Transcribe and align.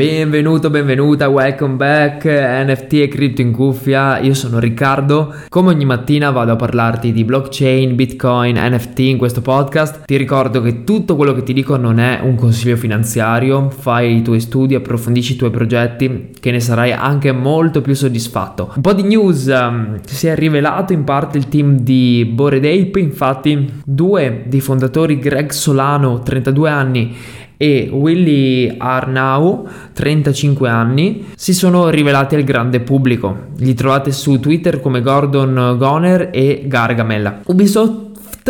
Benvenuto, 0.00 0.70
benvenuta, 0.70 1.28
welcome 1.28 1.74
back, 1.74 2.24
NFT 2.24 2.92
e 2.94 3.08
cripto 3.08 3.42
in 3.42 3.52
cuffia, 3.52 4.18
io 4.18 4.32
sono 4.32 4.58
Riccardo, 4.58 5.34
come 5.50 5.68
ogni 5.68 5.84
mattina 5.84 6.30
vado 6.30 6.52
a 6.52 6.56
parlarti 6.56 7.12
di 7.12 7.22
blockchain, 7.22 7.94
bitcoin, 7.96 8.56
NFT 8.58 8.98
in 9.00 9.18
questo 9.18 9.42
podcast, 9.42 10.06
ti 10.06 10.16
ricordo 10.16 10.62
che 10.62 10.84
tutto 10.84 11.16
quello 11.16 11.34
che 11.34 11.42
ti 11.42 11.52
dico 11.52 11.76
non 11.76 12.00
è 12.00 12.20
un 12.22 12.34
consiglio 12.34 12.76
finanziario, 12.76 13.68
fai 13.68 14.16
i 14.16 14.22
tuoi 14.22 14.40
studi, 14.40 14.74
approfondisci 14.74 15.34
i 15.34 15.36
tuoi 15.36 15.50
progetti, 15.50 16.30
che 16.40 16.50
ne 16.50 16.60
sarai 16.60 16.92
anche 16.92 17.30
molto 17.32 17.82
più 17.82 17.92
soddisfatto. 17.92 18.72
Un 18.76 18.80
po' 18.80 18.94
di 18.94 19.02
news, 19.02 19.48
um, 19.48 20.00
si 20.06 20.28
è 20.28 20.34
rivelato 20.34 20.94
in 20.94 21.04
parte 21.04 21.36
il 21.36 21.48
team 21.48 21.78
di 21.78 22.24
Bored 22.24 22.64
Ape, 22.64 23.00
infatti 23.00 23.82
due 23.84 24.44
dei 24.46 24.60
fondatori, 24.60 25.18
Greg 25.18 25.50
Solano, 25.50 26.20
32 26.20 26.70
anni, 26.70 27.16
e 27.62 27.90
Willy 27.92 28.74
Arnau, 28.78 29.68
35 29.92 30.66
anni, 30.66 31.26
si 31.36 31.52
sono 31.52 31.90
rivelati 31.90 32.34
al 32.34 32.42
grande 32.42 32.80
pubblico. 32.80 33.48
Li 33.58 33.74
trovate 33.74 34.12
su 34.12 34.40
Twitter 34.40 34.80
come 34.80 35.02
Gordon 35.02 35.74
Goner 35.76 36.30
e 36.32 36.62
Gargamel. 36.64 37.40
Ubisoft 37.44 38.48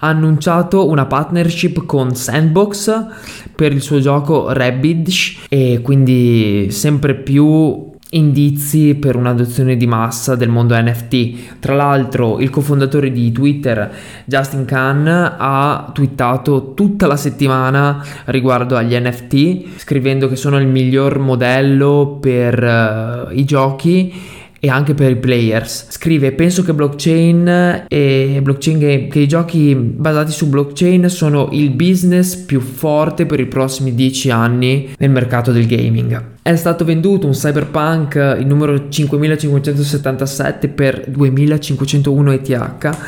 ha 0.00 0.06
annunciato 0.06 0.86
una 0.86 1.06
partnership 1.06 1.86
con 1.86 2.14
Sandbox 2.14 3.06
per 3.54 3.72
il 3.72 3.80
suo 3.80 4.00
gioco 4.00 4.52
Rabbids 4.52 5.46
e 5.48 5.80
quindi 5.82 6.68
sempre 6.70 7.14
più 7.14 7.94
indizi 8.16 8.94
per 8.94 9.16
un'adozione 9.16 9.76
di 9.76 9.86
massa 9.86 10.34
del 10.34 10.48
mondo 10.48 10.74
NFT. 10.76 11.58
Tra 11.60 11.74
l'altro, 11.74 12.40
il 12.40 12.50
cofondatore 12.50 13.12
di 13.12 13.30
Twitter, 13.30 13.90
Justin 14.24 14.64
Khan, 14.64 15.06
ha 15.06 15.90
twittato 15.92 16.74
tutta 16.74 17.06
la 17.06 17.16
settimana 17.16 18.04
riguardo 18.26 18.76
agli 18.76 18.96
NFT, 18.96 19.78
scrivendo 19.78 20.28
che 20.28 20.36
sono 20.36 20.58
il 20.58 20.66
miglior 20.66 21.18
modello 21.18 22.18
per 22.20 23.28
uh, 23.30 23.32
i 23.32 23.44
giochi 23.44 24.34
e 24.60 24.68
anche 24.68 24.94
per 24.94 25.10
i 25.10 25.16
players. 25.16 25.86
Scrive: 25.90 26.32
Penso 26.32 26.62
che 26.62 26.72
blockchain 26.72 27.84
e 27.88 28.40
blockchain 28.42 28.78
game, 28.78 29.06
che 29.08 29.20
i 29.20 29.28
giochi 29.28 29.74
basati 29.74 30.32
su 30.32 30.48
blockchain 30.48 31.08
sono 31.08 31.48
il 31.52 31.70
business 31.70 32.36
più 32.36 32.60
forte 32.60 33.26
per 33.26 33.40
i 33.40 33.46
prossimi 33.46 33.94
10 33.94 34.30
anni 34.30 34.94
nel 34.98 35.10
mercato 35.10 35.52
del 35.52 35.66
gaming. 35.66 36.34
È 36.42 36.56
stato 36.56 36.84
venduto 36.84 37.26
un 37.26 37.32
Cyberpunk 37.32 38.36
il 38.38 38.46
numero 38.46 38.88
5577 38.88 40.68
per 40.68 41.04
2501 41.06 42.32
ETH. 42.32 42.98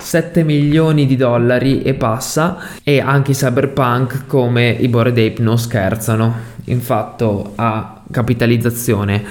7 0.00 0.44
milioni 0.44 1.06
di 1.06 1.16
dollari 1.16 1.82
e 1.82 1.94
passa 1.94 2.58
e 2.84 3.00
anche 3.00 3.32
i 3.32 3.34
cyberpunk 3.34 4.26
come 4.26 4.70
i 4.70 4.86
Bored 4.86 5.18
Ape 5.18 5.42
non 5.42 5.58
scherzano 5.58 6.56
infatti 6.64 7.24
a 7.56 8.02
capitalizzazione 8.10 9.22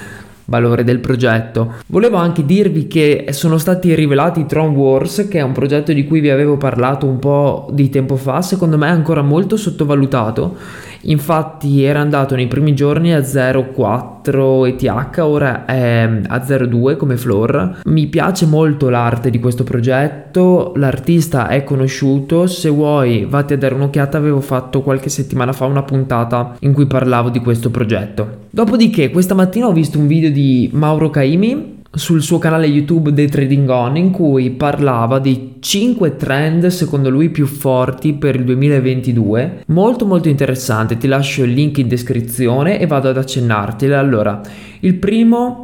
valore 0.48 0.84
del 0.84 1.00
progetto. 1.00 1.74
Volevo 1.88 2.18
anche 2.18 2.46
dirvi 2.46 2.88
che 2.88 3.28
sono 3.32 3.58
stati 3.58 3.94
rivelati 3.96 4.46
Tron 4.46 4.74
Wars, 4.76 5.28
che 5.30 5.40
è 5.40 5.44
un 5.44 5.52
progetto 5.52 5.94
di 5.94 6.06
cui 6.06 6.20
vi 6.20 6.30
avevo 6.30 6.58
parlato 6.58 7.06
un 7.06 7.20
po' 7.20 7.68
di 7.72 7.90
tempo 7.90 8.16
fa, 8.16 8.42
secondo 8.42 8.78
me 8.78 8.88
è 8.88 8.92
ancora 8.92 9.22
molto 9.22 9.58
sottovalutato. 9.58 10.56
Infatti 11.08 11.84
era 11.84 12.00
andato 12.00 12.36
nei 12.36 12.48
primi 12.48 12.74
giorni 12.74 13.14
a 13.14 13.20
0,4 13.20 14.68
ETH, 14.68 15.18
ora 15.20 15.66
è 15.66 16.02
a 16.28 16.38
0,2 16.38 16.98
come 16.98 17.18
floor. 17.18 17.82
Mi 17.86 18.08
piace 18.08 18.46
molto 18.46 18.90
l'arte 18.90 19.30
di 19.30 19.40
questo 19.40 19.64
progetto, 19.64 20.74
l'artista 20.76 21.48
è 21.48 21.64
conosciuto, 21.64 22.48
se 22.48 22.70
vuoi 22.70 23.26
vatti 23.26 23.54
a 23.54 23.58
dare 23.58 23.76
un'occhiata, 23.76 24.18
avevo 24.18 24.42
fatto 24.42 24.82
qualche 24.82 25.10
settimana 25.10 25.54
fa 25.54 25.66
una 25.66 25.84
puntata 25.84 26.56
in 26.60 26.74
cui 26.74 26.88
parlavo 26.88 27.30
di 27.30 27.40
questo 27.40 27.70
progetto. 27.70 28.46
Dopodiché 28.50 29.10
questa 29.12 29.36
mattina 29.36 29.68
ho 29.68 29.72
visto 29.72 30.00
un 30.00 30.08
video 30.08 30.32
di 30.32 30.70
Mauro 30.74 31.10
Caimi 31.10 31.76
sul 31.98 32.22
suo 32.22 32.38
canale 32.38 32.68
YouTube 32.68 33.12
The 33.14 33.28
Trading 33.28 33.70
On 33.70 33.98
in 33.98 34.12
cui 34.12 34.52
parlava 34.52 35.20
di 35.20 35.56
5 35.60 36.16
trend 36.16 36.68
secondo 36.68 37.10
lui 37.10 37.30
più 37.30 37.46
forti 37.46 38.14
per 38.14 38.36
il 38.36 38.44
2022. 38.44 39.64
Molto 39.68 40.06
molto 40.06 40.30
interessante, 40.30 40.98
ti 40.98 41.08
lascio 41.08 41.44
il 41.44 41.52
link 41.52 41.80
in 41.80 41.88
descrizione 41.88 42.80
e 42.80 42.86
vado 42.86 43.10
ad 43.10 43.18
accennarteli. 43.18 43.94
Allora, 43.94 44.42
il 44.82 44.96
primo 44.96 45.64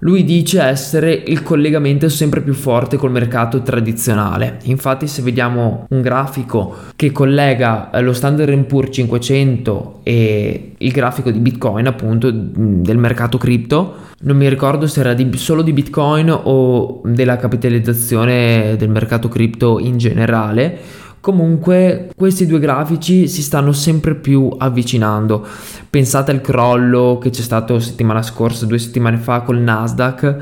lui 0.00 0.24
dice 0.24 0.62
essere 0.62 1.12
il 1.12 1.42
collegamento 1.42 2.08
sempre 2.08 2.42
più 2.42 2.52
forte 2.52 2.96
col 2.96 3.10
mercato 3.10 3.62
tradizionale. 3.62 4.58
Infatti, 4.64 5.06
se 5.06 5.22
vediamo 5.22 5.86
un 5.88 6.02
grafico 6.02 6.74
che 6.96 7.12
collega 7.12 7.90
eh, 7.90 8.02
lo 8.02 8.12
Standard 8.12 8.64
Poor's 8.64 8.94
500 8.94 10.00
e 10.02 10.72
il 10.76 10.92
grafico 10.92 11.30
di 11.30 11.38
Bitcoin, 11.38 11.86
appunto, 11.86 12.30
del 12.30 12.98
mercato 12.98 13.38
cripto, 13.38 14.04
non 14.20 14.36
mi 14.36 14.48
ricordo 14.48 14.86
se 14.86 15.00
era 15.00 15.14
di, 15.14 15.30
solo 15.36 15.62
di 15.62 15.72
Bitcoin 15.72 16.30
o 16.30 17.00
della 17.04 17.36
capitalizzazione 17.36 18.76
del 18.76 18.90
mercato 18.90 19.28
cripto 19.28 19.78
in 19.78 19.96
generale 19.98 21.04
Comunque 21.26 22.10
questi 22.14 22.46
due 22.46 22.60
grafici 22.60 23.26
si 23.26 23.42
stanno 23.42 23.72
sempre 23.72 24.14
più 24.14 24.48
avvicinando. 24.56 25.44
Pensate 25.90 26.30
al 26.30 26.40
crollo 26.40 27.18
che 27.20 27.30
c'è 27.30 27.42
stato 27.42 27.80
settimana 27.80 28.22
scorsa, 28.22 28.64
due 28.64 28.78
settimane 28.78 29.16
fa 29.16 29.40
col 29.40 29.58
Nasdaq 29.58 30.36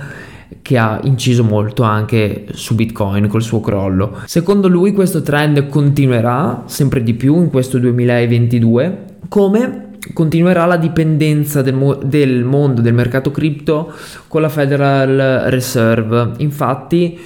che 0.61 0.77
ha 0.77 1.00
inciso 1.05 1.43
molto 1.43 1.84
anche 1.84 2.49
su 2.53 2.75
Bitcoin 2.75 3.28
col 3.28 3.41
suo 3.41 3.61
crollo. 3.61 4.19
Secondo 4.27 4.69
lui 4.69 4.93
questo 4.93 5.22
trend 5.22 5.69
continuerà 5.69 6.65
sempre 6.67 7.03
di 7.03 7.15
più 7.15 7.41
in 7.41 7.49
questo 7.49 7.78
2022, 7.78 9.05
come 9.28 9.93
continuerà 10.12 10.66
la 10.66 10.77
dipendenza 10.77 11.62
del, 11.62 11.75
mo- 11.75 11.95
del 11.95 12.45
mondo 12.45 12.83
del 12.83 12.93
mercato 12.93 13.31
cripto 13.31 13.91
con 14.28 14.43
la 14.43 14.51
Federal 14.51 15.45
Reserve. 15.47 16.33
Infatti 16.41 17.19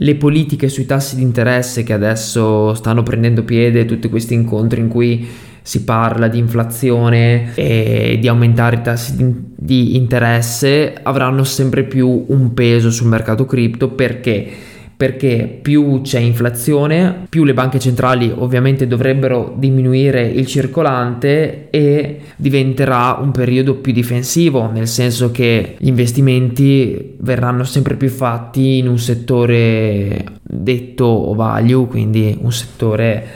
le 0.00 0.14
politiche 0.16 0.68
sui 0.68 0.86
tassi 0.86 1.16
di 1.16 1.22
interesse 1.22 1.82
che 1.82 1.92
adesso 1.92 2.74
stanno 2.74 3.02
prendendo 3.02 3.42
piede, 3.42 3.84
tutti 3.84 4.08
questi 4.08 4.34
incontri 4.34 4.80
in 4.80 4.88
cui 4.88 5.26
si 5.62 5.84
parla 5.84 6.28
di 6.28 6.38
inflazione 6.38 7.54
e 7.54 8.16
di 8.18 8.26
aumentare 8.26 8.76
i 8.76 8.80
tassi 8.80 9.14
di, 9.54 9.96
interesse 9.96 10.94
avranno 11.02 11.44
sempre 11.44 11.84
più 11.84 12.24
un 12.28 12.54
peso 12.54 12.90
sul 12.90 13.08
mercato 13.08 13.44
cripto 13.44 13.90
perché 13.90 14.50
perché 14.98 15.60
più 15.62 16.00
c'è 16.02 16.18
inflazione, 16.18 17.26
più 17.28 17.44
le 17.44 17.54
banche 17.54 17.78
centrali 17.78 18.34
ovviamente 18.36 18.88
dovrebbero 18.88 19.54
diminuire 19.56 20.26
il 20.26 20.44
circolante 20.44 21.68
e 21.70 22.20
diventerà 22.34 23.16
un 23.20 23.30
periodo 23.30 23.76
più 23.76 23.92
difensivo, 23.92 24.68
nel 24.68 24.88
senso 24.88 25.30
che 25.30 25.76
gli 25.78 25.86
investimenti 25.86 27.14
verranno 27.20 27.62
sempre 27.62 27.94
più 27.94 28.08
fatti 28.08 28.78
in 28.78 28.88
un 28.88 28.98
settore 28.98 30.24
detto 30.42 31.32
value, 31.32 31.86
quindi 31.86 32.36
un 32.40 32.50
settore 32.50 33.26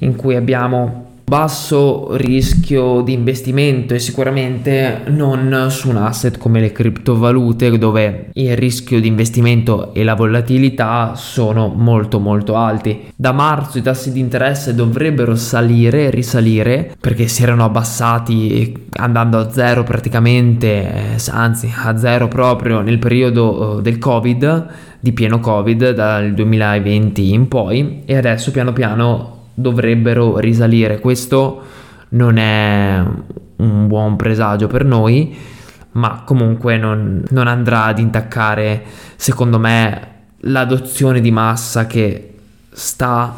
in 0.00 0.16
cui 0.16 0.34
abbiamo 0.34 1.11
basso 1.24 2.16
rischio 2.16 3.00
di 3.00 3.12
investimento 3.12 3.94
e 3.94 3.98
sicuramente 3.98 5.02
non 5.06 5.68
su 5.70 5.88
un 5.88 5.96
asset 5.96 6.38
come 6.38 6.60
le 6.60 6.72
criptovalute 6.72 7.78
dove 7.78 8.30
il 8.34 8.56
rischio 8.56 9.00
di 9.00 9.06
investimento 9.06 9.94
e 9.94 10.04
la 10.04 10.14
volatilità 10.14 11.14
sono 11.14 11.68
molto 11.68 12.18
molto 12.18 12.56
alti. 12.56 13.10
Da 13.16 13.32
marzo 13.32 13.78
i 13.78 13.82
tassi 13.82 14.12
di 14.12 14.20
interesse 14.20 14.74
dovrebbero 14.74 15.34
salire, 15.36 16.10
risalire 16.10 16.94
perché 17.00 17.28
si 17.28 17.42
erano 17.42 17.64
abbassati 17.64 18.88
andando 18.92 19.38
a 19.38 19.50
zero 19.50 19.84
praticamente, 19.84 21.16
anzi 21.30 21.72
a 21.74 21.96
zero 21.96 22.28
proprio 22.28 22.80
nel 22.80 22.98
periodo 22.98 23.78
eh, 23.78 23.82
del 23.82 23.98
Covid, 23.98 24.66
di 25.00 25.12
pieno 25.12 25.40
Covid 25.40 25.90
dal 25.92 26.32
2020 26.32 27.32
in 27.32 27.48
poi 27.48 28.02
e 28.04 28.16
adesso 28.16 28.50
piano 28.50 28.72
piano 28.72 29.40
dovrebbero 29.54 30.38
risalire. 30.38 30.98
Questo 30.98 31.62
non 32.10 32.36
è 32.36 33.02
un 33.56 33.86
buon 33.86 34.16
presagio 34.16 34.66
per 34.66 34.84
noi, 34.84 35.34
ma 35.92 36.22
comunque 36.24 36.76
non, 36.76 37.22
non 37.30 37.46
andrà 37.46 37.84
ad 37.84 37.98
intaccare, 37.98 38.82
secondo 39.16 39.58
me, 39.58 40.08
l'adozione 40.40 41.20
di 41.20 41.30
massa 41.30 41.86
che 41.86 42.34
sta 42.70 43.36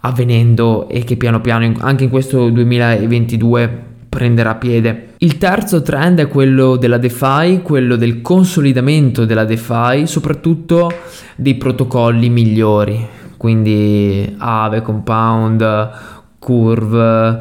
avvenendo 0.00 0.88
e 0.88 1.04
che 1.04 1.16
piano 1.16 1.40
piano 1.40 1.72
anche 1.80 2.04
in 2.04 2.10
questo 2.10 2.48
2022 2.48 3.88
prenderà 4.08 4.54
piede. 4.54 5.14
Il 5.18 5.36
terzo 5.36 5.82
trend 5.82 6.20
è 6.20 6.28
quello 6.28 6.76
della 6.76 6.96
DeFi, 6.96 7.60
quello 7.62 7.96
del 7.96 8.22
consolidamento 8.22 9.24
della 9.24 9.44
DeFi, 9.44 10.06
soprattutto 10.06 10.90
dei 11.36 11.56
protocolli 11.56 12.28
migliori 12.30 13.18
quindi 13.40 14.34
Ave, 14.36 14.82
Compound, 14.82 15.90
Curve, 16.38 17.38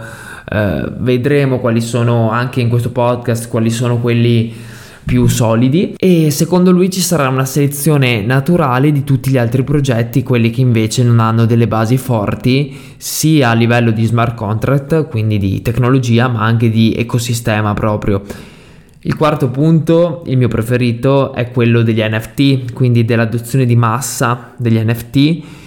eh, 0.49 0.93
vedremo 0.97 1.59
quali 1.59 1.81
sono 1.81 2.31
anche 2.31 2.61
in 2.61 2.69
questo 2.69 2.91
podcast, 2.91 3.49
quali 3.49 3.69
sono 3.69 3.97
quelli 3.97 4.49
più 5.03 5.27
solidi 5.27 5.95
e 5.97 6.31
secondo 6.31 6.71
lui 6.71 6.89
ci 6.89 7.01
sarà 7.01 7.27
una 7.27 7.43
selezione 7.43 8.21
naturale 8.21 8.93
di 8.93 9.03
tutti 9.03 9.29
gli 9.29 9.37
altri 9.37 9.65
progetti, 9.65 10.23
quelli 10.23 10.51
che 10.51 10.61
invece 10.61 11.03
non 11.03 11.19
hanno 11.19 11.43
delle 11.43 11.67
basi 11.67 11.97
forti 11.97 12.73
sia 12.95 13.49
a 13.49 13.53
livello 13.53 13.91
di 13.91 14.05
smart 14.05 14.35
contract, 14.35 15.09
quindi 15.09 15.37
di 15.37 15.61
tecnologia, 15.61 16.29
ma 16.29 16.43
anche 16.43 16.69
di 16.69 16.95
ecosistema 16.97 17.73
proprio. 17.73 18.21
Il 19.01 19.17
quarto 19.17 19.49
punto, 19.49 20.23
il 20.27 20.37
mio 20.37 20.47
preferito, 20.47 21.33
è 21.33 21.51
quello 21.51 21.81
degli 21.81 22.01
NFT, 22.01 22.71
quindi 22.71 23.03
dell'adozione 23.03 23.65
di 23.65 23.75
massa 23.75 24.53
degli 24.55 24.77
NFT 24.77 25.58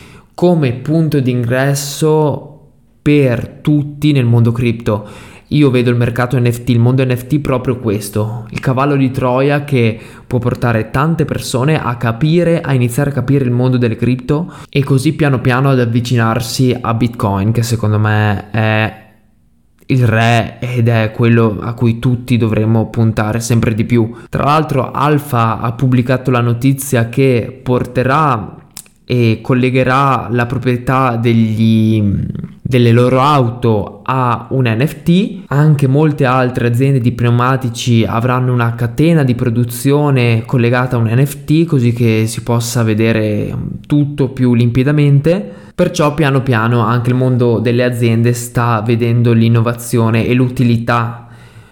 come 0.43 0.73
punto 0.73 1.21
d'ingresso 1.21 2.71
per 3.01 3.61
tutti 3.63 4.11
nel 4.11 4.25
mondo 4.25 4.51
cripto. 4.51 5.09
Io 5.47 5.71
vedo 5.71 5.91
il 5.91 5.97
mercato 5.97 6.37
NFT, 6.37 6.71
il 6.71 6.81
mondo 6.81 7.05
NFT 7.05 7.39
proprio 7.39 7.79
questo, 7.79 8.49
il 8.51 8.59
cavallo 8.59 8.97
di 8.97 9.13
Troia 9.13 9.63
che 9.63 9.97
può 10.27 10.41
portare 10.41 10.91
tante 10.91 11.25
persone 11.25 11.81
a 11.81 11.97
capire, 11.97 12.61
a 12.61 12.75
iniziare 12.75 13.11
a 13.11 13.13
capire 13.13 13.45
il 13.45 13.53
mondo 13.53 13.77
delle 13.77 13.95
cripto 13.95 14.53
e 14.69 14.83
così 14.83 15.13
piano 15.13 15.41
piano 15.41 15.71
ad 15.71 15.79
avvicinarsi 15.79 16.77
a 16.81 16.93
Bitcoin 16.93 17.53
che 17.53 17.63
secondo 17.63 18.01
me 18.01 18.51
è 18.51 19.01
il 19.87 20.07
re 20.09 20.59
ed 20.59 20.89
è 20.89 21.13
quello 21.13 21.59
a 21.61 21.73
cui 21.75 22.01
tutti 22.01 22.37
dovremmo 22.37 22.91
puntare 22.91 23.39
sempre 23.39 23.75
di 23.75 23.85
più. 23.85 24.13
Tra 24.29 24.43
l'altro 24.43 24.91
Alfa 24.91 25.61
ha 25.61 25.73
pubblicato 25.75 26.33
la 26.33 26.41
notizia 26.41 27.09
che 27.09 27.61
porterà 27.63 28.57
e 29.13 29.41
collegherà 29.43 30.29
la 30.31 30.47
proprietà 30.47 31.17
degli, 31.17 32.03
delle 32.63 32.93
loro 32.93 33.21
auto 33.21 34.01
a 34.03 34.47
un 34.53 34.65
NFT. 34.65 35.43
Anche 35.49 35.87
molte 35.87 36.25
altre 36.25 36.69
aziende 36.69 36.99
di 36.99 37.13
pneumatici 37.13 38.07
avranno 38.07 38.55
una 38.55 38.75
catena 38.75 39.23
di 39.23 39.35
produzione 39.35 40.45
collegata 40.47 40.97
a 40.97 40.99
un 40.99 41.13
NFT 41.15 41.67
così 41.67 41.93
che 41.93 42.25
si 42.27 42.43
possa 42.43 42.83
vedere 42.83 43.55
tutto 43.87 44.31
più 44.31 44.55
limpidamente. 44.55 45.47
Perciò 45.75 46.15
piano 46.15 46.41
piano 46.41 46.81
anche 46.81 47.11
il 47.11 47.17
mondo 47.17 47.59
delle 47.59 47.85
aziende 47.85 48.33
sta 48.33 48.81
vedendo 48.81 49.35
l'innovazione 49.35 50.25
e 50.25 50.33
l'utilità 50.33 51.27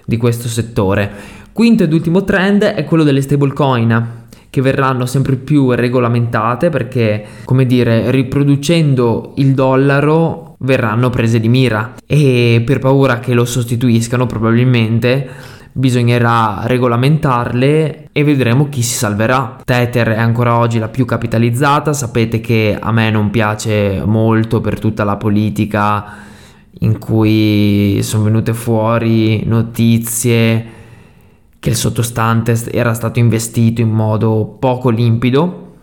di 0.04 0.18
questo 0.18 0.46
settore. 0.46 1.10
Quinto 1.52 1.84
ed 1.84 1.92
ultimo 1.94 2.22
trend 2.22 2.64
è 2.64 2.84
quello 2.84 3.02
delle 3.02 3.22
stablecoin 3.22 4.19
che 4.50 4.60
verranno 4.60 5.06
sempre 5.06 5.36
più 5.36 5.70
regolamentate 5.70 6.68
perché, 6.68 7.24
come 7.44 7.64
dire, 7.66 8.10
riproducendo 8.10 9.32
il 9.36 9.54
dollaro 9.54 10.56
verranno 10.58 11.08
prese 11.08 11.40
di 11.40 11.48
mira 11.48 11.94
e 12.04 12.62
per 12.66 12.80
paura 12.80 13.20
che 13.20 13.32
lo 13.32 13.44
sostituiscano 13.44 14.26
probabilmente 14.26 15.28
bisognerà 15.72 16.62
regolamentarle 16.64 18.08
e 18.10 18.24
vedremo 18.24 18.68
chi 18.68 18.82
si 18.82 18.94
salverà. 18.94 19.60
Tether 19.64 20.08
è 20.08 20.18
ancora 20.18 20.58
oggi 20.58 20.78
la 20.78 20.88
più 20.88 21.04
capitalizzata, 21.04 21.92
sapete 21.92 22.40
che 22.40 22.76
a 22.78 22.90
me 22.90 23.10
non 23.10 23.30
piace 23.30 24.02
molto 24.04 24.60
per 24.60 24.80
tutta 24.80 25.04
la 25.04 25.16
politica 25.16 26.28
in 26.80 26.98
cui 26.98 28.00
sono 28.02 28.24
venute 28.24 28.52
fuori 28.52 29.44
notizie 29.46 30.78
che 31.60 31.68
il 31.68 31.76
sottostante 31.76 32.56
era 32.72 32.94
stato 32.94 33.18
investito 33.18 33.82
in 33.82 33.90
modo 33.90 34.56
poco 34.58 34.88
limpido. 34.88 35.74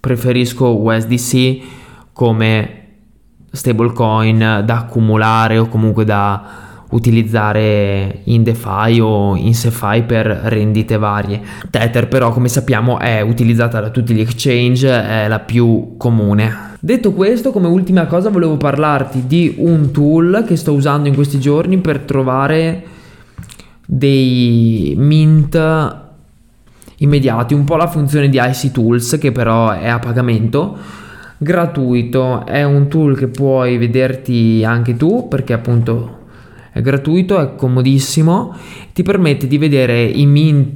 Preferisco 0.00 0.80
USDC 0.80 1.58
come 2.12 2.86
stablecoin 3.50 4.62
da 4.64 4.78
accumulare 4.78 5.58
o 5.58 5.66
comunque 5.66 6.04
da 6.04 6.66
utilizzare 6.90 8.20
in 8.24 8.42
DeFi 8.42 9.00
o 9.00 9.36
in 9.36 9.54
SeFi 9.54 10.04
per 10.04 10.26
rendite 10.26 10.96
varie. 10.96 11.40
Tether 11.68 12.08
però 12.08 12.30
come 12.30 12.48
sappiamo 12.48 12.98
è 12.98 13.20
utilizzata 13.20 13.80
da 13.80 13.90
tutti 13.90 14.14
gli 14.14 14.20
exchange, 14.20 14.88
è 14.88 15.28
la 15.28 15.40
più 15.40 15.96
comune. 15.96 16.76
Detto 16.80 17.12
questo, 17.12 17.50
come 17.50 17.66
ultima 17.66 18.06
cosa 18.06 18.30
volevo 18.30 18.56
parlarti 18.56 19.26
di 19.26 19.56
un 19.58 19.90
tool 19.90 20.44
che 20.46 20.54
sto 20.54 20.72
usando 20.72 21.08
in 21.08 21.14
questi 21.14 21.40
giorni 21.40 21.78
per 21.78 21.98
trovare 22.00 22.84
dei 23.90 24.92
mint 24.98 25.96
immediati, 26.96 27.54
un 27.54 27.64
po' 27.64 27.76
la 27.76 27.86
funzione 27.86 28.28
di 28.28 28.38
IC 28.38 28.70
Tools 28.70 29.16
che 29.18 29.32
però 29.32 29.70
è 29.70 29.88
a 29.88 29.98
pagamento 29.98 30.76
gratuito, 31.38 32.44
è 32.44 32.64
un 32.64 32.88
tool 32.88 33.16
che 33.16 33.28
puoi 33.28 33.78
vederti 33.78 34.62
anche 34.62 34.94
tu 34.96 35.26
perché 35.26 35.54
appunto 35.54 36.16
è 36.70 36.82
gratuito, 36.82 37.40
è 37.40 37.54
comodissimo, 37.54 38.54
ti 38.92 39.02
permette 39.02 39.46
di 39.46 39.56
vedere 39.56 40.02
i 40.02 40.26
mint 40.26 40.74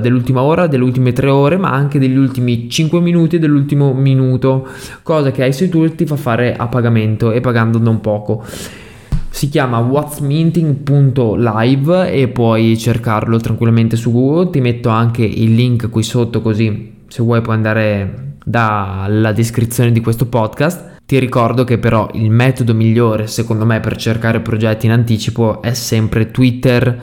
dell'ultima 0.00 0.42
ora, 0.42 0.66
delle 0.66 0.82
ultime 0.82 1.12
tre 1.12 1.28
ore, 1.30 1.58
ma 1.58 1.70
anche 1.70 2.00
degli 2.00 2.16
ultimi 2.16 2.68
5 2.68 3.00
minuti 3.00 3.36
e 3.36 3.38
dell'ultimo 3.38 3.92
minuto, 3.92 4.66
cosa 5.04 5.30
che 5.30 5.46
IC 5.46 5.68
Tools 5.68 5.94
ti 5.94 6.06
fa 6.06 6.16
fare 6.16 6.56
a 6.56 6.66
pagamento 6.66 7.30
e 7.30 7.40
pagando 7.40 7.78
non 7.78 8.00
poco 8.00 8.44
si 9.38 9.48
chiama 9.50 9.78
whatsminting.live 9.78 12.10
e 12.10 12.26
puoi 12.26 12.76
cercarlo 12.76 13.38
tranquillamente 13.38 13.94
su 13.94 14.10
Google. 14.10 14.50
Ti 14.50 14.60
metto 14.60 14.88
anche 14.88 15.22
il 15.22 15.54
link 15.54 15.88
qui 15.90 16.02
sotto 16.02 16.42
così 16.42 17.04
se 17.06 17.22
vuoi 17.22 17.40
puoi 17.40 17.54
andare 17.54 18.38
dalla 18.44 19.30
descrizione 19.30 19.92
di 19.92 20.00
questo 20.00 20.26
podcast. 20.26 20.96
Ti 21.06 21.20
ricordo 21.20 21.62
che 21.62 21.78
però 21.78 22.10
il 22.14 22.32
metodo 22.32 22.74
migliore 22.74 23.28
secondo 23.28 23.64
me 23.64 23.78
per 23.78 23.94
cercare 23.94 24.40
progetti 24.40 24.86
in 24.86 24.92
anticipo 24.92 25.62
è 25.62 25.72
sempre 25.72 26.32
Twitter 26.32 27.00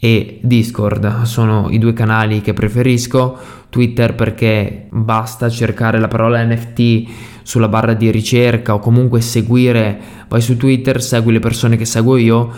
e 0.00 0.38
Discord 0.42 1.22
sono 1.22 1.68
i 1.70 1.78
due 1.78 1.92
canali 1.92 2.40
che 2.40 2.52
preferisco. 2.52 3.36
Twitter 3.68 4.14
perché 4.14 4.86
basta 4.90 5.50
cercare 5.50 5.98
la 5.98 6.08
parola 6.08 6.42
NFT 6.42 7.08
sulla 7.42 7.68
barra 7.68 7.94
di 7.94 8.10
ricerca 8.10 8.74
o 8.74 8.78
comunque 8.78 9.20
seguire, 9.20 9.98
vai 10.28 10.40
su 10.40 10.56
Twitter, 10.56 11.02
segui 11.02 11.32
le 11.32 11.40
persone 11.40 11.76
che 11.76 11.84
seguo 11.84 12.16
io 12.16 12.50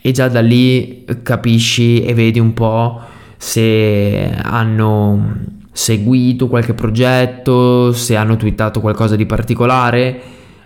e 0.00 0.12
già 0.12 0.28
da 0.28 0.40
lì 0.40 1.04
capisci 1.22 2.02
e 2.02 2.14
vedi 2.14 2.38
un 2.38 2.54
po' 2.54 3.00
se 3.36 4.30
hanno 4.42 5.34
seguito 5.72 6.48
qualche 6.48 6.74
progetto, 6.74 7.92
se 7.92 8.16
hanno 8.16 8.36
twittato 8.36 8.80
qualcosa 8.80 9.16
di 9.16 9.26
particolare 9.26 10.20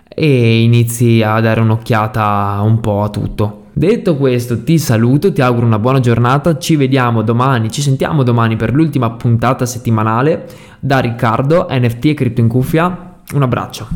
e 0.09 0.63
inizi 0.63 1.23
a 1.23 1.41
dare 1.41 1.61
un'occhiata 1.61 2.61
un 2.63 2.81
po' 2.81 3.03
a 3.03 3.09
tutto. 3.09 3.64
Detto 3.77 4.17
questo, 4.17 4.63
ti 4.63 4.79
saluto, 4.79 5.33
ti 5.33 5.43
auguro 5.43 5.67
una 5.67 5.81
buona 5.81 5.99
giornata, 5.99 6.59
ci 6.59 6.77
vediamo 6.77 7.23
domani, 7.23 7.73
ci 7.73 7.83
sentiamo 7.83 8.23
domani 8.23 8.55
per 8.55 8.73
l'ultima 8.73 9.11
puntata 9.11 9.67
settimanale 9.67 10.47
da 10.79 11.01
Riccardo, 11.01 11.67
NFT 11.69 12.05
e 12.05 12.15
Crypto 12.15 12.41
in 12.41 12.47
cuffia. 12.47 13.17
Un 13.33 13.43
abbraccio. 13.43 13.89